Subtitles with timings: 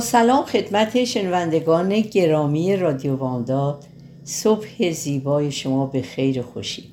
[0.00, 3.84] سلام خدمت شنوندگان گرامی رادیو بامداد
[4.24, 6.84] صبح زیبای شما به خیر خوشی.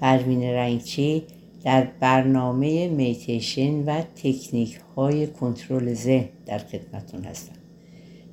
[0.00, 1.22] پروین رنگچی
[1.64, 7.54] در برنامه میتیشن و تکنیک های کنترل ذهن در خدمتون هستم.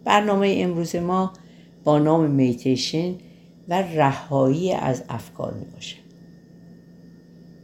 [0.04, 1.34] برنامه امروز ما
[1.84, 3.16] با نام میتیشن
[3.68, 5.96] و رهایی از افکار می باشه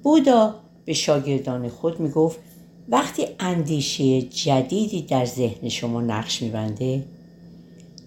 [0.04, 2.40] بودا به شاگردان خود می گفت
[2.90, 7.04] وقتی اندیشه جدیدی در ذهن شما نقش میبنده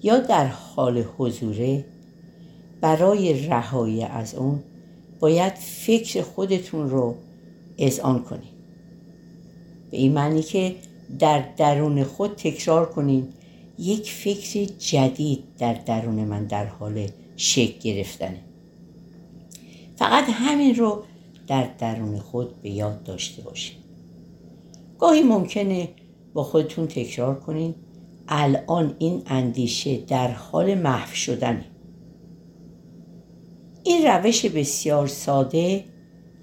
[0.03, 1.85] یا در حال حضوره
[2.81, 4.63] برای رهایی از اون
[5.21, 7.15] باید فکر خودتون رو
[7.79, 8.61] اذعان کنید
[9.91, 10.77] به این معنی که
[11.19, 13.33] در درون خود تکرار کنید
[13.79, 18.41] یک فکر جدید در درون من در حال شکل گرفتنه.
[19.97, 21.03] فقط همین رو
[21.47, 23.80] در درون خود به یاد داشته باشید
[25.01, 25.89] گاهی ممکنه
[26.35, 27.75] با خودتون تکرار کنین.
[28.29, 31.65] الان این اندیشه در حال محو شدنه.
[33.85, 35.85] این روش بسیار ساده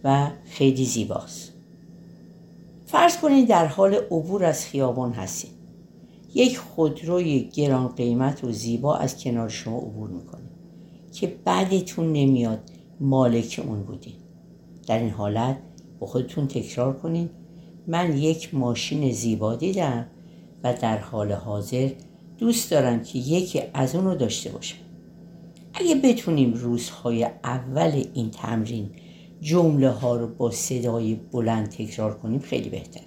[0.03, 1.53] و خیلی زیباست.
[2.86, 5.52] فرض کنین در حال عبور از خیابان هستین.
[6.33, 10.49] یک خودروی گران قیمت و زیبا از کنار شما عبور می‌کنه
[11.11, 12.59] که بعدتون نمیاد
[12.99, 14.14] مالک اون بودین.
[14.88, 15.58] در این حالت
[15.99, 17.30] با خودتون تکرار کنین
[17.88, 20.07] من یک ماشین زیبا دیدم
[20.63, 21.89] و در حال حاضر
[22.38, 24.77] دوست دارم که یکی از اون رو داشته باشم.
[25.73, 28.89] اگه بتونیم روزهای اول این تمرین
[29.42, 33.02] جمله ها رو با صدای بلند تکرار کنیم خیلی بهتر.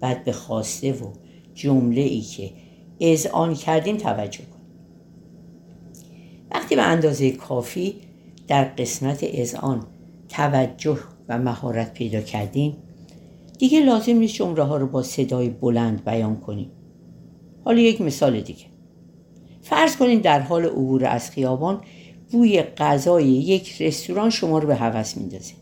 [0.00, 1.12] بعد به خواسته و
[1.54, 2.50] جمله ای که
[3.26, 4.60] آن کردیم توجه کنیم.
[6.50, 7.94] وقتی به اندازه کافی
[8.48, 9.24] در قسمت
[9.54, 9.86] آن
[10.28, 12.76] توجه و مهارت پیدا کردیم
[13.60, 16.70] دیگه لازم نیست جمله ها رو با صدای بلند بیان کنیم
[17.64, 18.64] حالا یک مثال دیگه.
[19.62, 21.80] فرض کنید در حال عبور از خیابان
[22.30, 25.54] بوی غذای یک رستوران شما رو به هوس میندازه.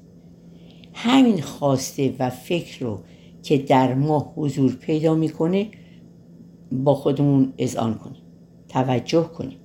[0.95, 3.01] همین خواسته و فکر رو
[3.43, 5.69] که در ما حضور پیدا می‌کنه
[6.73, 8.23] با خودمون اذعان کنیم.
[8.69, 9.59] توجه کنیم.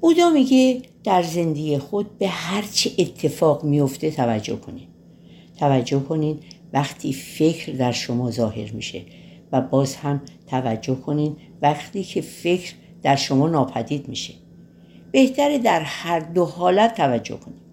[0.00, 4.88] بودا میگه در زندگی خود به هر چه اتفاق میفته توجه کنید.
[5.56, 9.02] توجه کنید وقتی فکر در شما ظاهر میشه
[9.52, 14.34] و باز هم توجه کنین وقتی که فکر در شما ناپدید میشه.
[15.12, 17.64] بهتره در هر دو حالت توجه کنید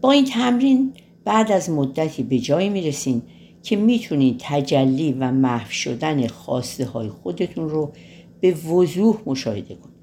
[0.00, 0.92] با این تمرین
[1.24, 3.22] بعد از مدتی به جایی می‌رسین
[3.62, 7.92] که می‌تونید تجلی و محو شدن خواسته های خودتون رو
[8.40, 9.94] به وضوح مشاهده کنید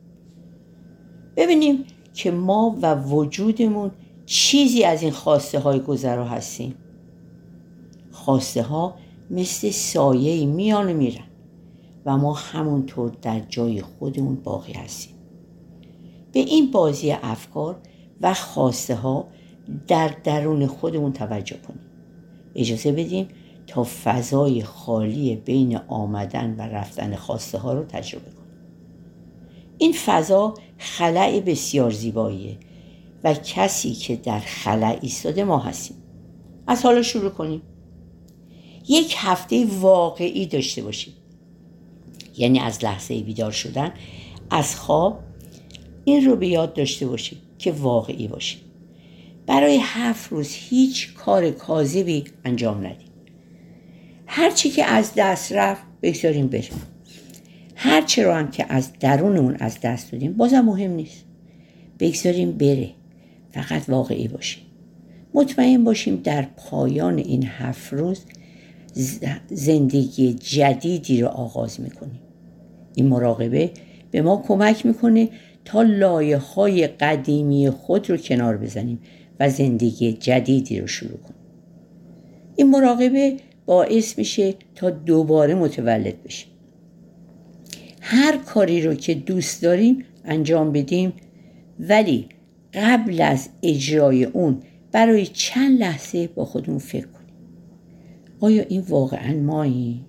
[1.36, 1.84] ببینیم
[2.14, 3.92] که ما و وجودمون
[4.26, 6.76] چیزی از این خواسته های گذرا هستیم.
[8.26, 8.96] خواسته ها
[9.30, 11.24] مثل سایه میان میرن
[12.06, 15.16] و ما همونطور در جای خودمون باقی هستیم.
[16.32, 17.76] به این بازی افکار
[18.22, 19.28] و خواسته ها
[19.88, 21.82] در درون خودمون توجه کنیم.
[22.56, 23.28] اجازه بدیم
[23.68, 28.42] تا فضای خالی بین آمدن و رفتن خواسته ها رو تجربه کنیم.
[29.78, 32.58] این فضا خلع بسیار زیباییه
[33.24, 35.98] و کسی که در خلع ایستاده ما هستیم.
[36.68, 37.62] از حالا شروع کنیم.
[38.88, 41.14] یک هفته واقعی داشته باشید
[42.38, 43.94] یعنی از لحظه بیدار شدن
[44.50, 45.20] از خواب
[46.06, 48.62] این رو به یاد داشته باشید که واقعی باشید
[49.48, 53.12] برای هفت روز هیچ کار کاذبی انجام ندید
[54.28, 56.70] هرچی که از دست رفت بگذاریم بره
[57.84, 61.26] هرچی رو هم که از درونمون از دست دادیم بازم مهم نیست.
[62.00, 62.90] بگذاریم بره.
[63.52, 64.64] فقط واقعی باشیم.
[65.34, 68.26] مطمئن باشیم در پایان این هفت روز
[69.50, 72.20] زندگی جدیدی رو آغاز می‌کنیم
[72.96, 73.72] این مراقبه
[74.12, 75.30] به ما کمک می‌کنه
[75.66, 79.00] تا لایه های قدیمی خود رو کنار بزنیم
[79.40, 81.42] و زندگی جدیدی رو شروع کنیم.
[82.56, 86.48] این مراقبه باعث میشه تا دوباره متولد بشیم.
[88.02, 91.14] هر کاری رو که دوست داریم انجام بدیم
[91.80, 92.30] ولی
[92.74, 94.60] قبل از اجرای اون
[94.92, 97.21] برای چند لحظه با خودمون فکر کنیم.
[98.42, 100.06] آیا این واقعا مایی؟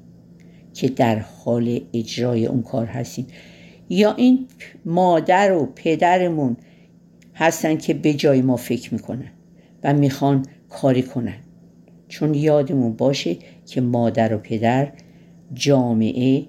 [0.75, 3.27] که در حال اجرای اون کار هستیم
[3.89, 4.47] یا این
[4.85, 6.57] مادر و پدرمون
[7.35, 9.31] هستن که به جای ما فکر می‌کنن
[9.85, 11.39] و می‌خوان کاری کنن
[12.09, 13.37] چون یادمون باشه
[13.67, 14.93] که مادر و پدر
[15.55, 16.47] جامعه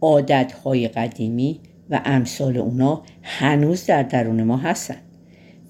[0.00, 1.60] عادتهای قدیمی
[1.90, 4.96] و امثال اونا هنوز در درون ما هستن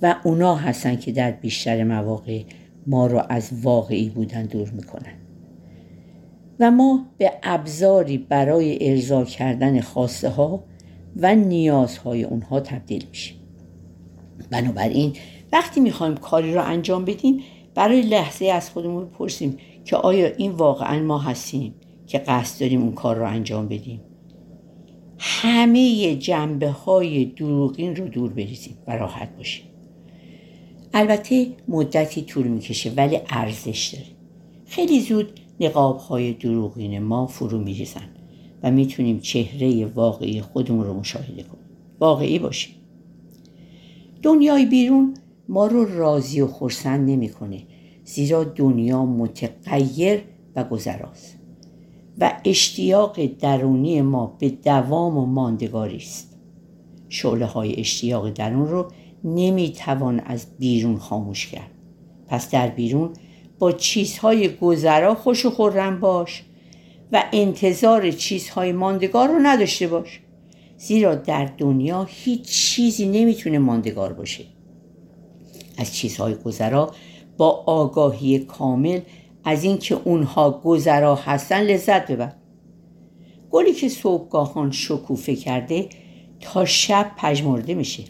[0.02, 2.42] و اونا هستن که در بیشتر مواقع
[2.86, 5.25] ما رو از واقعی بودن دور می‌کنن
[6.60, 10.64] و ما به ابزاری برای ارضا کردن خواسته ها
[11.16, 13.36] و نیازهای اونها تبدیل میشیم.
[14.50, 15.16] بنابراین
[15.52, 17.42] وقتی می‌خوایم کاری را انجام بدیم
[17.74, 21.74] برای لحظه از خودمون بپرسیم که آیا این واقعا ما هستیم
[22.06, 24.00] که قصد داریم اون کار را انجام بدیم؟
[25.18, 29.64] همه جنبه های دروغین رو دور بریزیم و راحت باشیم.
[30.94, 34.06] البته مدتی طول می‌کشه ولی ارزش داره
[34.66, 38.08] خیلی زود نقاب های دروغین ما فرو میریزن
[38.62, 41.66] و می‌تونیم چهره واقعی خودمون رو مشاهده کنیم.
[42.00, 42.74] واقعی باشیم.
[44.22, 45.14] دنیای بیرون
[45.48, 47.62] ما رو راضی و خرسند نمی‌کنه
[48.04, 50.20] زیرا دنیا متغیر
[50.56, 51.38] و گذراست
[52.18, 56.36] و اشتیاق درونی ما به دوام و ماندگاری است.
[57.08, 58.88] شعله های اشتیاق درون رو
[59.24, 61.70] نمی‌توان از بیرون خاموش کرد.
[62.26, 63.10] پس در بیرون
[63.58, 66.44] با چیزهای گذرا خوش و خورم باش
[67.12, 70.20] و انتظار چیزهای ماندگار رو نداشته باش.
[70.76, 74.44] زیرا در دنیا هیچ چیزی نمی‌تونه ماندگار باشه.
[75.78, 76.92] از چیزهای گذرا
[77.36, 79.00] با آگاهی کامل
[79.44, 82.32] از اینکه اونها گذرا هستن لذت ببر.
[83.50, 85.88] گلی که صبحگاهان شکوفه کرده
[86.40, 88.04] تا شب پژمرده میشه.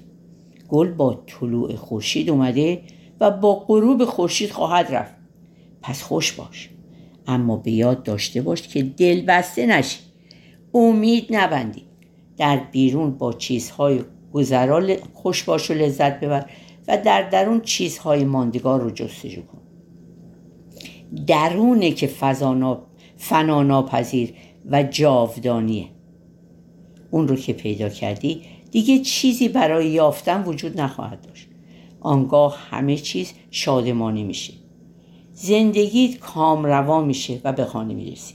[0.69, 2.82] گل با طلوع خورشید اومده
[3.20, 5.15] و با غروب خورشید خواهد رفت.
[5.86, 6.70] پس خوش باش.
[7.26, 9.98] اما به یاد داشته باش که دل بسته نشی.
[10.74, 11.82] امید نبندی.
[12.36, 14.00] در بیرون با چیزهای
[14.32, 16.50] گذرا خوش باش و لذت ببر
[16.88, 19.58] و در درون چیزهای ماندگار رو جستجو کن.
[21.26, 22.06] درونه که
[23.16, 24.34] فنا ناپذیر
[24.70, 25.86] و جاودانیه.
[27.10, 31.48] اون رو که پیدا کردی دیگه چیزی برای یافتن وجود نخواهد داشت.
[32.00, 34.65] آنگاه همه چیز شادمانی میشه.
[35.38, 38.34] زندگیت کامروا میشه و به خانه می‌رسی.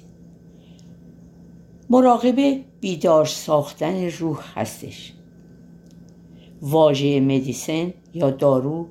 [1.90, 5.14] مراقبه بیدار ساختن روح هستش.
[6.62, 8.88] واژه مدیسن یا دارو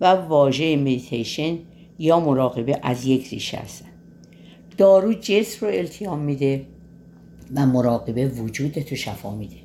[0.00, 1.58] و واژه مدیتیشن
[1.98, 3.88] یا مراقبه از یک ریشه هستن.
[4.78, 6.66] دارو جسم رو التیام میده
[7.54, 9.56] و مراقبه وجودت رو شفا میده.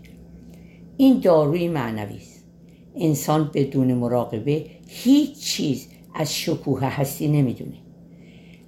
[0.97, 2.45] این داروی معنوی است.
[2.95, 7.86] انسان بدون مراقبه هیچ چیز از شکوه هستی نمی‌دونه.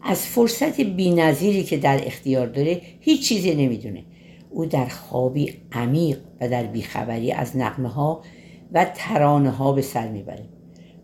[0.01, 4.03] از فرصت بینظیری که در اختیار داره هیچ چیزی نمی‌دونه.
[4.49, 8.21] او در خوابی عمیق و در بیخبری از نقمه ها
[8.71, 10.45] و ترانه ها به سر می‌بره.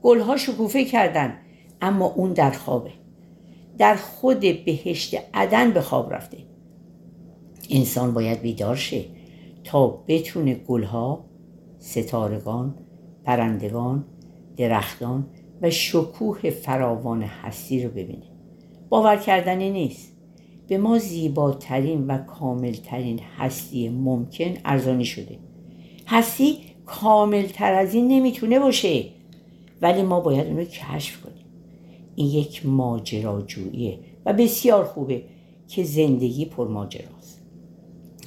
[0.02, 1.38] گلها شکوفه کردن
[1.82, 2.92] اما اون در خوابه.
[3.78, 6.38] در خود بهشت عدن به خواب رفته.
[7.70, 9.06] انسان باید بیدار شه
[9.64, 11.26] تا بتونه گلها
[11.80, 12.76] ستارگان
[13.24, 14.06] پرندگان
[14.58, 15.28] درختان
[15.62, 18.35] و شکوه فراوان هستی رو ببینه.
[18.90, 20.12] باور کردنی نیست.
[20.68, 25.38] به ما زیباترین و کاملترین هستی ممکن ارزانی شده.
[26.08, 29.06] هستی کاملتر از این نمی‌تونه باشه.
[29.82, 31.46] ولی ما باید اونو کشف کنیم.
[32.16, 35.24] این یک ماجراجوییه و بسیار خوبه
[35.68, 37.42] که زندگی پر ماجراست.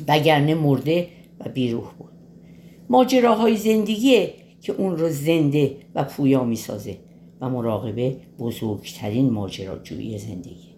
[0.08, 1.08] وگرنه مرده
[1.40, 2.12] و بیروح بود.
[2.88, 6.96] ماجراهای زندگیه که اون رو زنده و پویا می‌سازه.
[7.40, 10.74] و مراقبه بزرگترین ماجراجویی زندگی.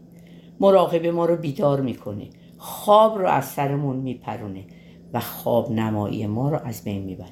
[0.61, 2.29] مراقبه ما رو بیدار می‌کنه.
[2.59, 4.64] خواب رو از سرمون میپرونه
[5.12, 7.29] و خواب نمایی ما رو از بین می‌بره.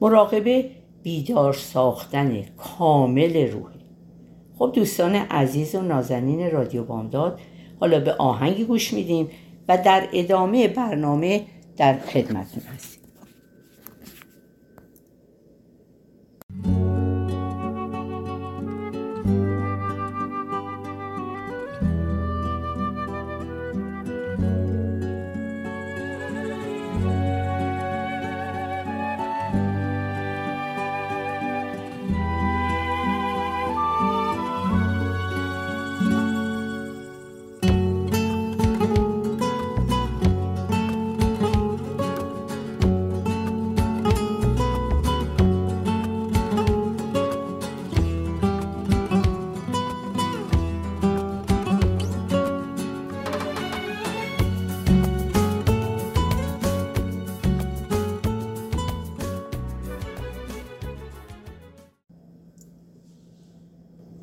[0.00, 0.70] مراقبه
[1.02, 3.82] بیدار ساختن کامل روحه.
[4.58, 7.40] خب دوستان عزیز و نازنین رادیو بامداد
[7.80, 9.28] حالا به آهنگی گوش میدیم
[9.68, 11.40] و در ادامه برنامه
[11.76, 13.01] در خدمتون هستیم.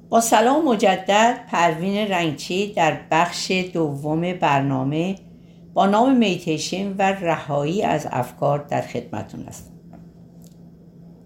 [0.09, 5.15] با سلام مجدد پروین رنگچی در بخش دوم برنامه
[5.73, 9.71] با نام میتیشن و رهایی از افکار در خدمتون هستم.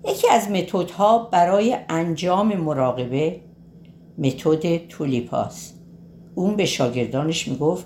[0.05, 3.39] یکی از متدها برای انجام مراقبه
[4.17, 5.73] متد تولیپاس.
[6.35, 7.85] اون به شاگردانش می‌گفت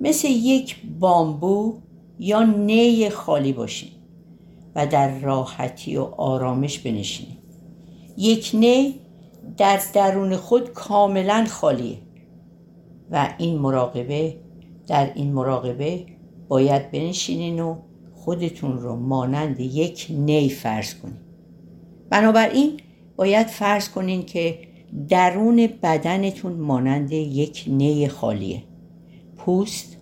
[0.00, 1.74] مثل یک بامبو
[2.18, 3.90] یا نی خالی باشین
[4.74, 7.38] و در راحتی و آرامش بنشینید
[8.16, 8.94] یک نی
[9.56, 11.98] در درون خود کاملا خالیه
[13.10, 14.36] و این مراقبه
[14.86, 16.06] در این مراقبه
[16.48, 17.76] باید بنشینین و
[18.14, 21.24] خودتون رو مانند یک نی فرض کنید
[22.10, 22.80] بنابراین
[23.16, 24.58] باید فرض کنین که
[25.08, 28.62] درون بدنتون مانند یک نی خالیه.
[29.36, 29.96] پوست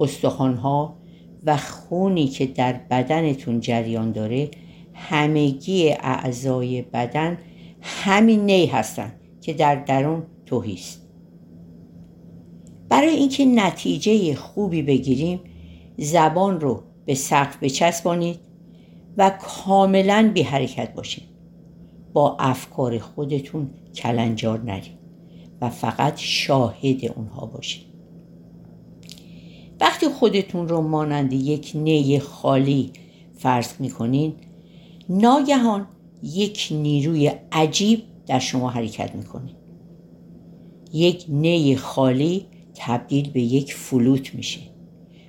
[0.00, 0.96] استخوانها
[1.44, 4.50] و خونی که در بدنتون جریان داره
[4.94, 7.38] همگی اعضای بدن
[7.86, 11.02] همین نی هستن که در درون توهیست
[12.88, 15.40] برای اینکه نتیجه خوبی بگیریم
[15.98, 18.40] زبان رو به سقف بچسبانید
[19.16, 21.24] و کاملا بی حرکت باشید
[22.12, 24.98] با افکار خودتون کلنجار نرید
[25.60, 27.86] و فقط شاهد اونها باشید
[29.80, 32.92] وقتی خودتون رو مانند یک نی خالی
[33.38, 34.34] فرض می‌کنین
[35.08, 35.86] ناگهان
[36.24, 39.50] یک نیروی عجیب در شما حرکت می‌کنه.
[40.92, 44.60] یک نی خالی تبدیل به یک فلوت میشه.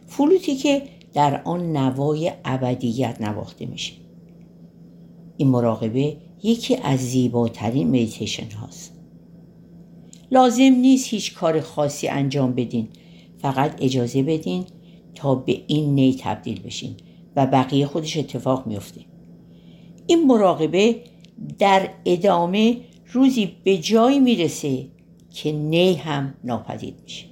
[0.08, 0.82] فلوتی که
[1.14, 3.94] در آن نوای ابدیت نواخته میشه.
[5.38, 8.94] این مراقبه یکی از زیباترین میتیشن هاست.
[10.32, 12.88] لازم نیست هیچ کار خاصی انجام بدین.
[13.38, 14.66] فقط اجازه بدین
[15.16, 16.96] تا به این نی تبدیل بشین
[17.36, 19.02] و بقیه خودش اتفاق میفته
[20.08, 21.02] این مراقبه
[21.60, 22.78] در ادامه
[23.12, 24.88] روزی به جایی می‌رسه
[25.34, 27.26] که نی هم ناپدید میشه.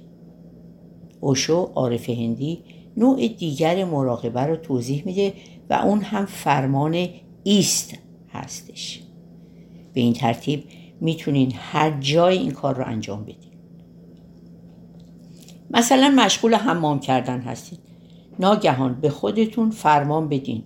[1.20, 2.58] اوشو عارف هندی
[2.96, 5.32] نوع دیگر مراقبه رو توضیح میده
[5.70, 7.08] و اون هم فرمان
[7.44, 7.94] ایست
[8.32, 9.02] هستش.
[9.92, 10.64] به این ترتیب
[11.00, 13.36] می‌تونین هر جای این کار رو انجام بدین.
[15.70, 17.78] مثلا مشغول حمام کردن هستید.
[18.38, 20.62] ناگهان به خودتون فرمان بدین.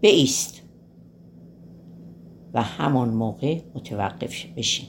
[0.00, 0.63] ایست.
[2.54, 4.86] و همان موقع متوقف بشین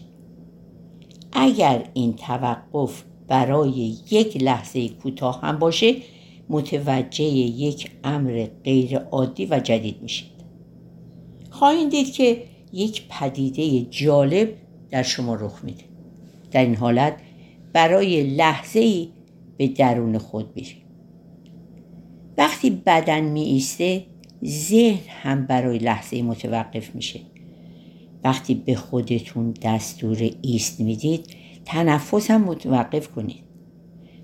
[1.31, 5.95] اگر این توقف برای یک لحظه کوتاه هم باشه
[6.49, 10.27] متوجه یک امر غیر عادی و جدید میشید.
[11.49, 12.43] خواهید دید که
[12.73, 14.49] یک پدیده جالب
[14.89, 15.83] در شما رخ میده.
[16.51, 17.17] در این حالت
[17.73, 19.09] برای لحظه ای
[19.57, 20.85] به درون خود برید.
[22.37, 24.05] وقتی بدن می ایسته
[24.45, 27.19] ذهن هم برای لحظه متوقف میشه.
[28.25, 31.25] وقتی به خودتون دستور ایست می‌دید
[31.65, 33.43] تنفس هم متوقف کنید.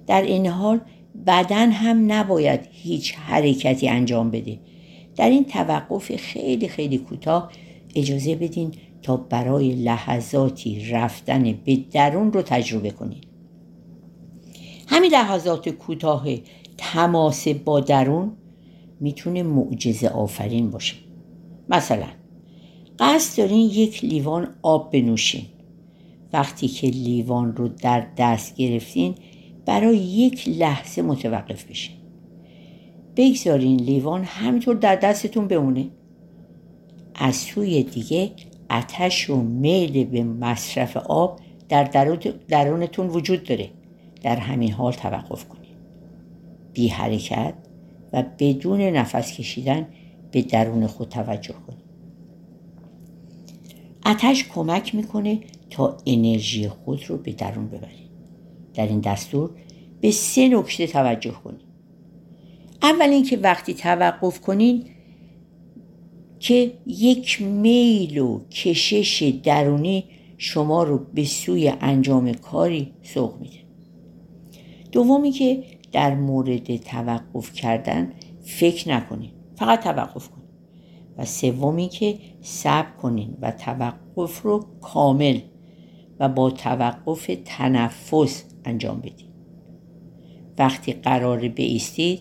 [0.07, 0.81] در این حال
[1.27, 4.59] بدن هم نباید هیچ حرکتی انجام بده.
[5.15, 7.51] در این توقف خیلی خیلی کوتاه
[7.95, 13.27] اجازه بدین تا برای لحظاتی رفتن به درون رو تجربه کنید.
[14.87, 16.27] همین لحظات کوتاه
[16.77, 18.31] تماس با درون
[18.99, 20.95] می‌تونه معجزه آفرین باشه.
[21.69, 22.07] مثلا
[23.01, 25.45] قصد دارین یک لیوان آب بنوشین.
[26.33, 29.15] وقتی که لیوان رو در دست گرفتین
[29.65, 31.95] برای یک لحظه متوقف بشین.
[33.15, 35.87] بگذارین لیوان همینطور در دستتون بمونه.
[37.15, 38.31] از سوی دیگه
[38.71, 41.39] اتش و میل به مصرف آب
[41.69, 41.83] در
[42.47, 43.69] درونتون وجود داره.
[44.23, 45.61] در همین حال توقف کنید
[46.73, 47.53] بی حرکت
[48.13, 49.87] و بدون نفس کشیدن
[50.31, 51.80] به درون خود توجه کنید
[54.05, 55.39] اتش کمک می‌کنه
[55.69, 58.11] تا انرژی خود رو به درون ببرید
[58.73, 59.49] در این دستور
[60.01, 61.61] به سه نکته توجه کنید.
[62.81, 64.85] اول اینکه وقتی توقف کنین
[66.39, 70.03] که یک میل و کشش درونی
[70.37, 73.57] شما رو به سوی انجام کاری سوق میده.
[74.91, 79.29] دومی که در مورد توقف کردن فکر نکنین.
[79.55, 80.40] فقط توقف کنین.
[81.17, 85.39] و سومی که صبر کنین و توقف رو کامل
[86.19, 89.31] و با توقف تنفس انجام بدین.
[90.57, 92.19] وقتی قرار بیستید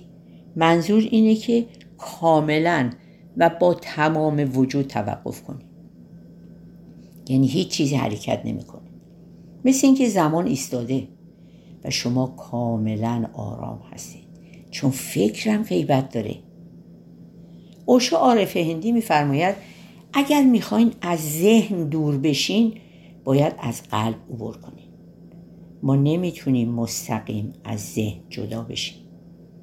[0.57, 1.67] منظور اینه که
[1.99, 2.91] کاملا
[3.37, 5.67] و با تمام وجود توقف کنید
[7.29, 8.91] یعنی هیچ چیزی حرکت نمی‌کنه.
[9.65, 11.09] مثل اینکه زمان ایستاده
[11.85, 14.25] و شما کاملا آرام هستید.
[14.71, 16.35] چون فکرم غیبت داره.
[17.85, 19.55] اوشو عارف هندی میفرماید
[20.13, 22.75] اگر می‌خواین از ذهن دور بشین
[23.25, 24.89] باید از قلب عبور کنیم
[25.83, 28.97] ما نمی‌تونیم مستقیم از ذهن جدا بشیم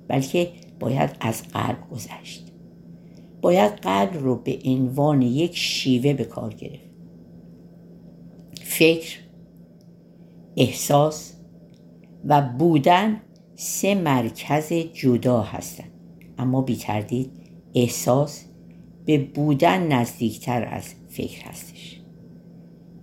[0.08, 2.52] بلکه باید از قلب گذشت.
[3.42, 6.88] باید قلب رو به عنوان یک شیوه به کار گرفت.
[8.62, 9.20] فکر
[10.58, 11.34] احساس
[12.26, 13.22] و بودن
[13.56, 15.92] سه مرکز جدا هستند.
[16.38, 17.32] اما بی تردید
[17.74, 18.46] احساس
[19.06, 22.02] به بودن نزدیکتر از فکر هستش.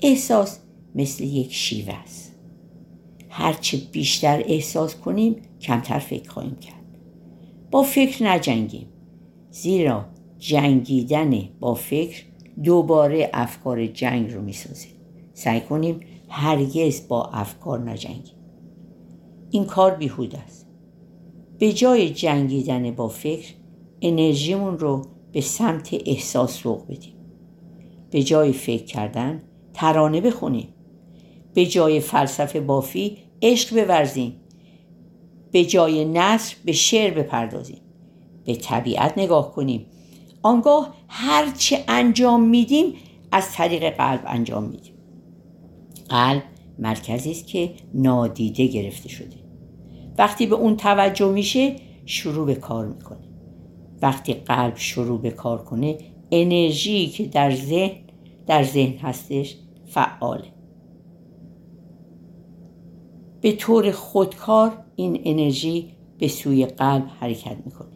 [0.00, 0.58] احساس
[0.94, 2.34] مثل یک شیوه است.
[3.28, 6.98] هرچه بیشتر احساس کنیم کمتر فکر خواهیم کرد.
[7.70, 8.86] با فکر نجنگیم.
[9.50, 10.04] زیرا
[10.38, 12.24] جنگیدن با فکر
[12.64, 14.88] دوباره افکار جنگ رو می‌سازه.
[15.32, 18.34] سعی کنیم هرگز با افکار نجنگیم.
[19.50, 20.66] این کار بیهود است.
[21.58, 23.54] به جای جنگیدن با فکر
[24.06, 27.14] انرژیمون رو به سمت احساس سوق بدیم.
[28.10, 29.42] به جای فکر کردن
[29.74, 30.68] ترانه بخونیم.
[31.54, 34.40] به جای فلسفه بافی عشق بورزیم.
[35.52, 37.80] به جای نصر به شعر بپردازیم.
[38.44, 39.86] به طبیعت نگاه کنیم.
[40.42, 42.92] آنگاه هرچه انجام میدیم
[43.32, 44.94] از طریق قلب انجام میدیم.
[46.08, 46.42] قلب
[46.78, 49.36] مرکزی است که نادیده گرفته شده.
[50.18, 53.23] وقتی به اون توجه میشه شروع به کار می‌کنه.
[54.02, 55.98] وقتی قلب شروع به کار کنه
[56.30, 57.96] انرژی که در ذهن
[58.46, 60.54] در ذهن هستش فعاله.
[63.40, 67.88] به طور خودکار این انرژی به سوی قلب حرکت می‌کنه.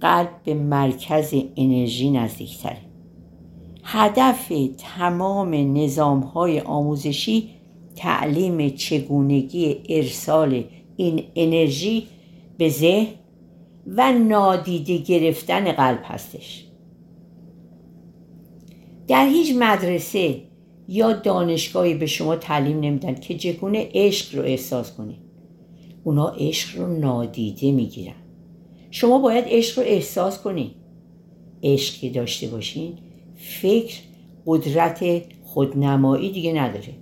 [0.00, 2.78] قلب به مرکز انرژی نزدیکتره.
[3.84, 7.50] هدف تمام نظام های آموزشی
[7.96, 10.64] تعلیم چگونگی ارسال
[10.96, 12.06] این انرژی
[12.58, 13.06] به ذهن
[13.86, 16.66] و نادیده گرفتن قلب هستش.
[19.08, 20.42] در هیچ مدرسه
[20.88, 25.22] یا دانشگاهی به شما تعلیم نمیدن که چگونه عشق رو احساس کنید.
[26.04, 28.14] اونا عشق رو نادیده می‌گیرن.
[28.90, 30.74] شما باید عشق رو احساس کنید.
[31.62, 32.98] عشقی داشته باشین
[33.36, 34.00] فکر
[34.46, 36.94] قدرت خودنمایی دیگه نداره.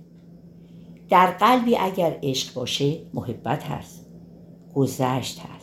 [1.09, 4.05] در قلبی اگر عشق باشه محبت هست.
[4.75, 5.60] گذشت هست.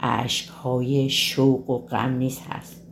[0.00, 2.86] عشقهای شوق و غم نیست هست.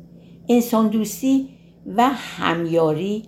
[0.49, 1.49] انسان دوستی
[1.97, 3.23] و همیاری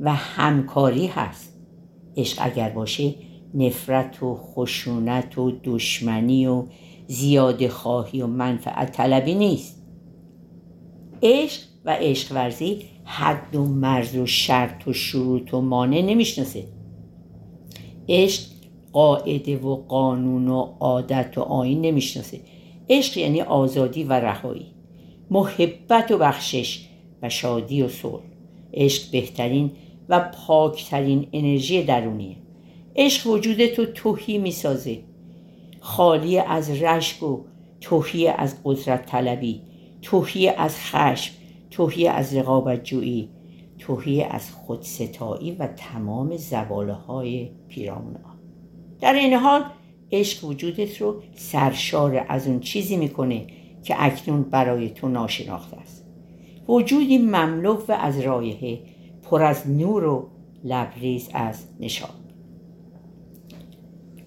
[0.00, 1.58] و همکاری هست.
[2.16, 3.14] عشق اگر باشه
[3.54, 6.64] نفرت و خشونت و دشمنی و
[7.06, 9.82] زیاده خواهی و منفعت طلبی نیست.
[11.22, 16.64] عشق و عشق ورزی حد و مرز و شرط و شروط و مانع نمی‌شناسه.
[18.08, 18.42] عشق
[18.92, 22.40] قاعده و قانون و عادت و آین نمی‌شناسه.
[22.88, 24.66] عشق یعنی آزادی و رهایی.
[25.30, 26.88] محبت و بخشش
[27.22, 28.22] و شادی و صلح.
[28.74, 29.70] عشق بهترین
[30.08, 32.36] و پاکترین انرژی درونیه.
[32.96, 34.98] عشق وجود تو توهی می‌سازه.
[35.80, 37.44] خالی از رشک و
[37.80, 39.60] توهی از قدرت طلبی
[40.02, 41.34] توهی از خشم
[41.70, 43.28] توهی از رقابت جویی
[43.78, 48.16] توهی از خودستایی و تمام زباله های پیرامون
[49.00, 49.64] در این حال
[50.12, 53.46] عشق وجودت رو سرشار از اون چیزی می‌کنه
[53.84, 56.06] که اکنون برای تو ناشناخته است.
[56.68, 58.80] وجودی مملو و از رایحه
[59.22, 60.28] پر از نور و
[60.64, 62.10] لبریز از نشان.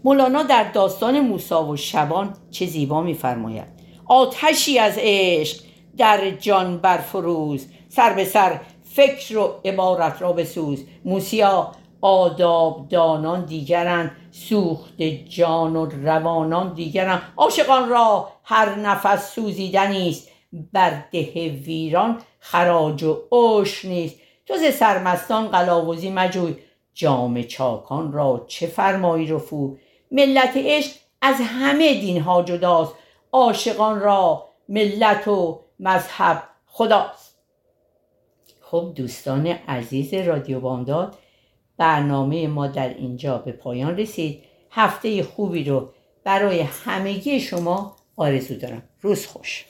[0.04, 3.68] مولانا در داستان موسا و شبان چه زیبا میفرماید.
[4.06, 5.64] آتشی از عشق
[5.98, 10.84] در جان برفروز سر به سر فکر و عبارت را بسوز.
[11.06, 11.72] موسیا
[12.02, 20.30] آداب دانان دیگرند سوخت جان و روانان دیگرند عاشقان را هر نفس سوزیدنی است.
[20.74, 24.16] بر ده ویران خراج و عشر نیست.
[24.46, 26.56] تو ز سرمستان قلاوزی مجوی.
[26.94, 29.78] جام چاکان را چه فرمایی رفو؟
[30.12, 32.94] ملت عشق از همه دین ها جداست.
[33.32, 37.36] عاشقان را ملت و مذهب خداست.
[38.62, 41.16] خب دوستان عزیز رادیو بامداد
[41.78, 44.44] برنامه ما در اینجا به پایان رسید.
[44.72, 45.90] هفته خوبی رو
[46.24, 48.84] برای همگی شما آرزو دارم.
[49.02, 49.66] روز خوش.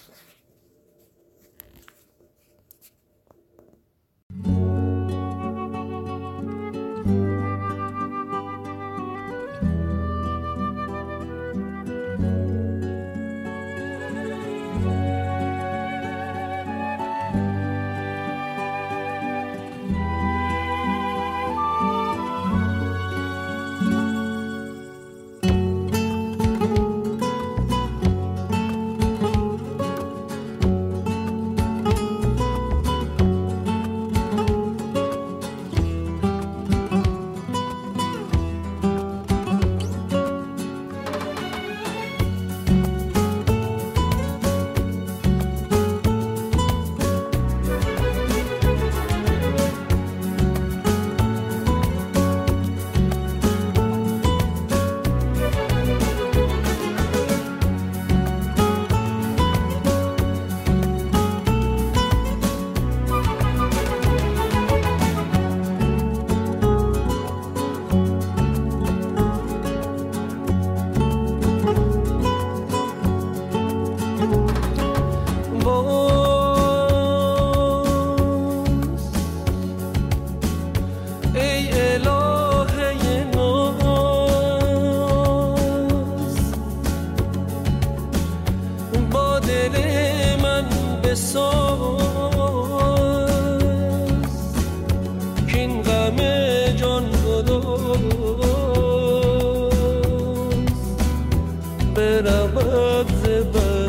[102.55, 103.84] bıdı birds.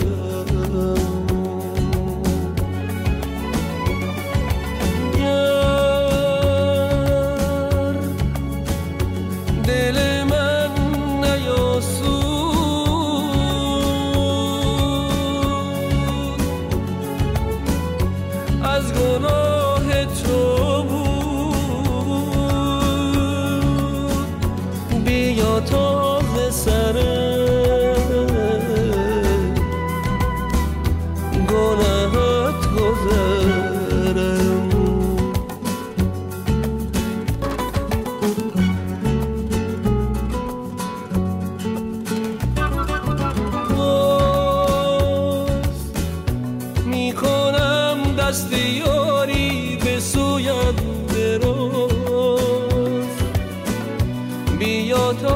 [55.12, 55.34] تو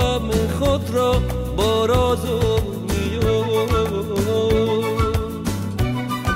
[0.00, 1.12] غم خود را
[1.56, 2.74] با راز و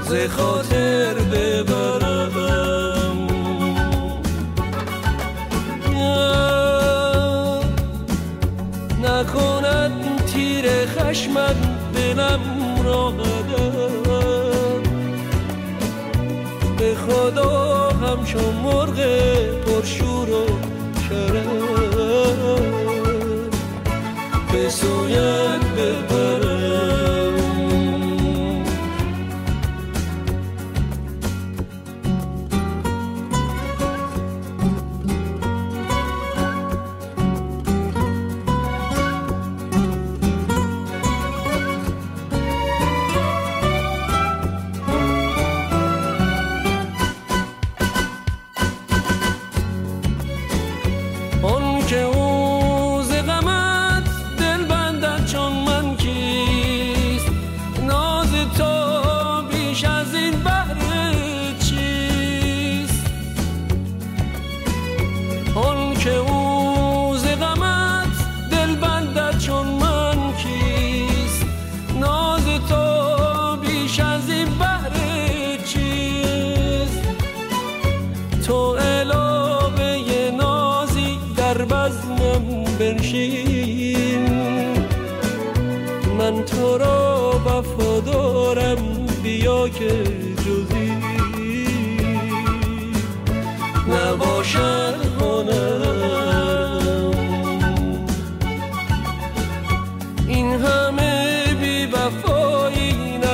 [0.09, 2.33] ز خاطر ببرم.
[9.03, 11.57] نکند تیر خشمت
[11.95, 12.41] دلم
[12.85, 14.83] را قدم.
[16.79, 19.48] به خدا همچون مرغه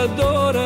[0.04, 0.63] adora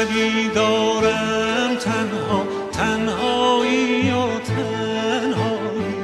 [0.00, 5.94] شبی دارم تنها تنهایی و تنهایی.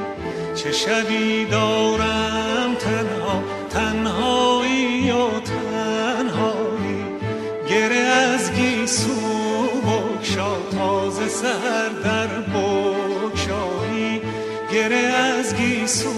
[0.55, 7.05] چه شبی دارم تنها تنهایی و تنهایی.
[7.69, 9.13] گره از گیسو
[9.87, 14.21] بکشا تازه سر در بکشایی
[14.73, 16.11] گره از گیسو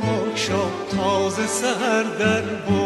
[0.00, 2.83] بکشا تازه سر در بکشایی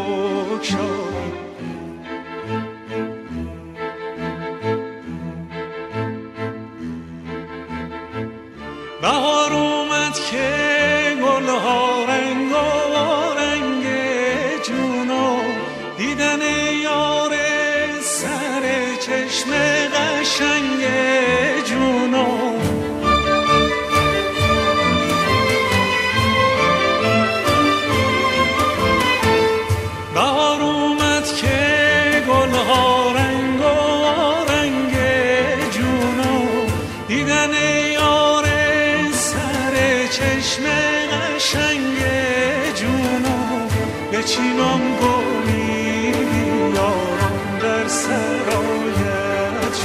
[44.28, 49.76] بچینم گلی بیارم در سرایت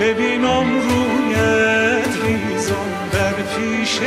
[0.00, 3.98] ببینم رویت ریزم در پیش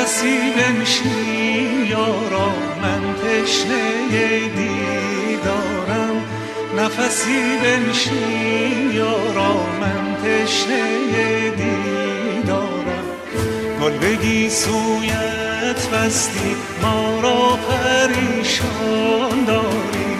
[0.00, 2.50] نفسی بنشین یارا
[2.82, 6.16] من تشنه دیدارم.
[6.76, 13.06] نفسی بنشین یارا من تشنه دیدارم.
[13.82, 20.12] گل بگی سویت بستی ما را پریشان داری.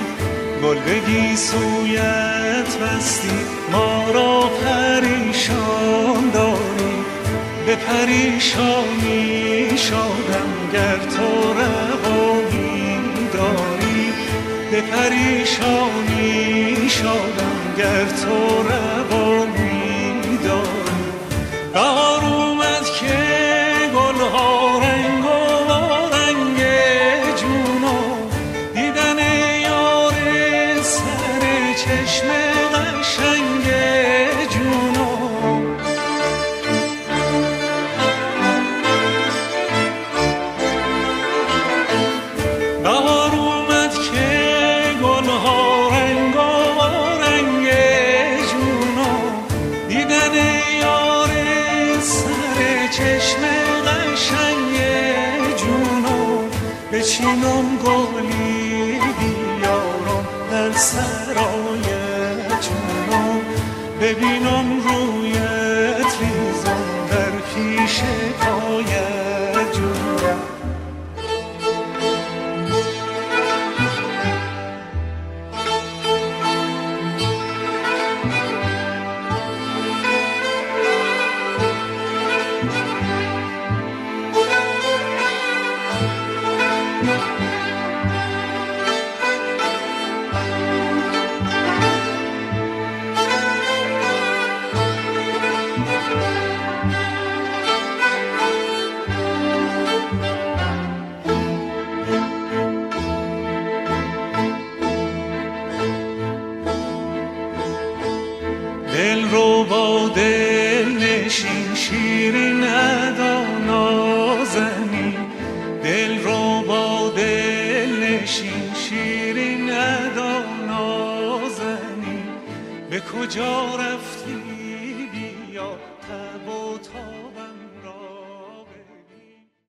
[0.63, 3.39] گل بگی سویت بستی
[3.73, 6.81] ما را پریشان داری.
[7.67, 9.30] به پریشانی
[9.81, 12.99] شادم گر تو رقامی
[13.33, 14.13] داری
[14.71, 18.90] به پریشانی شادم گر تو رقامی